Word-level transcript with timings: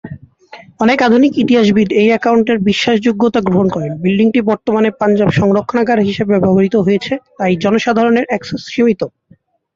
অনেক 0.79 0.99
আধুনিক 1.01 1.33
ইতিহাসবিদ 1.37 1.87
এই 2.01 2.07
অ্যাকাউন্টের 2.09 2.57
বিশ্বাসযোগ্যতা 2.69 3.39
গ্রহণ 3.47 3.67
করেন, 3.69 3.91
বিল্ডিংটি 4.03 4.39
বর্তমানে 4.41 4.89
পাঞ্জাব 4.99 5.29
সংরক্ষণাগার 5.31 5.99
হিসাবে 6.01 6.33
ব্যবহৃত 6.35 6.75
হয়েছে, 6.77 7.13
তাই 7.39 7.53
জনসাধারণের 7.63 8.25
অ্যাক্সেস 8.29 8.61
সীমিত। 8.73 9.01